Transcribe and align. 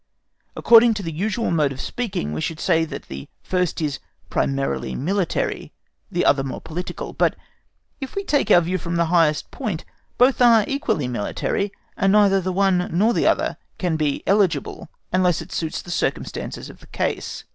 According 0.55 0.95
to 0.95 1.03
the 1.03 1.11
usual 1.11 1.51
mode 1.51 1.71
of 1.71 1.79
speaking, 1.79 2.33
we 2.33 2.41
should 2.41 2.59
say 2.59 2.85
that 2.85 3.03
the 3.03 3.29
first 3.43 3.79
is 3.83 3.99
primarily 4.31 4.95
military, 4.95 5.73
the 6.11 6.25
other 6.25 6.43
more 6.43 6.59
political. 6.59 7.13
But 7.13 7.35
if 7.99 8.15
we 8.15 8.23
take 8.23 8.49
our 8.49 8.61
view 8.61 8.79
from 8.79 8.95
the 8.95 9.05
highest 9.13 9.51
point, 9.51 9.85
both 10.17 10.41
are 10.41 10.65
equally 10.67 11.07
military, 11.07 11.71
and 11.95 12.11
neither 12.11 12.41
the 12.41 12.51
one 12.51 12.89
nor 12.91 13.13
the 13.13 13.27
other 13.27 13.57
can 13.77 13.95
be 13.95 14.23
eligible 14.25 14.89
unless 15.13 15.39
it 15.39 15.51
suits 15.51 15.83
the 15.83 15.91
circumstances 15.91 16.67
of 16.67 16.79
the 16.79 16.87
case. 16.87 17.43